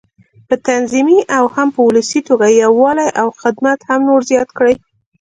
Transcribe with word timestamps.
په 0.47 0.55
تنظيمي 0.67 1.19
او 1.37 1.45
هم 1.55 1.67
په 1.75 1.81
ولسي 1.87 2.19
توګه 2.29 2.47
یووالی 2.61 3.09
او 3.21 3.27
خدمت 3.41 3.79
نور 4.07 4.19
هم 4.23 4.27
زیات 4.29 4.49
کړي. 4.57 4.75